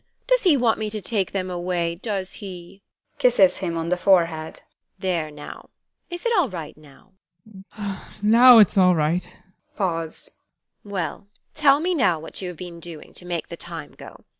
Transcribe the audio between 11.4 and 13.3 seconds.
tell me now what you have been doing to